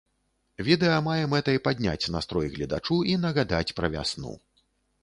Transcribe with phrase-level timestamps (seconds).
[0.69, 4.37] Відэа мае мэтай падняць настрой гледачу і нагадаць пра вясну.